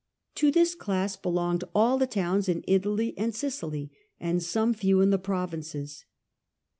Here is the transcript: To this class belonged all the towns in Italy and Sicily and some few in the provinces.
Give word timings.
To 0.33 0.49
this 0.49 0.73
class 0.73 1.15
belonged 1.15 1.63
all 1.75 1.99
the 1.99 2.07
towns 2.07 2.49
in 2.49 2.63
Italy 2.67 3.13
and 3.19 3.35
Sicily 3.35 3.91
and 4.19 4.41
some 4.41 4.73
few 4.73 4.99
in 4.99 5.11
the 5.11 5.19
provinces. 5.19 6.05